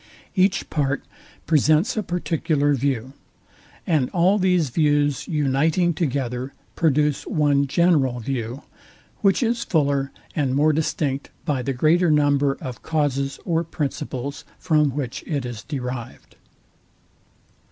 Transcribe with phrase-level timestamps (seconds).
[0.33, 1.03] Each part
[1.45, 3.13] presents a particular view;
[3.85, 8.63] and all these views uniting together produce one general view,
[9.19, 14.89] which is fuller and more distinct by the greater number of causes or principles, from
[14.95, 16.35] which it is derived.